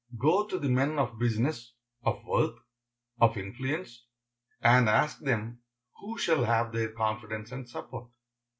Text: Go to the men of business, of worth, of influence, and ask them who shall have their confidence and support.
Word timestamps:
Go 0.17 0.47
to 0.47 0.57
the 0.57 0.67
men 0.67 0.97
of 0.97 1.19
business, 1.19 1.75
of 2.01 2.25
worth, 2.25 2.55
of 3.19 3.37
influence, 3.37 4.07
and 4.59 4.89
ask 4.89 5.19
them 5.19 5.59
who 5.99 6.17
shall 6.17 6.43
have 6.45 6.71
their 6.71 6.89
confidence 6.91 7.51
and 7.51 7.69
support. 7.69 8.09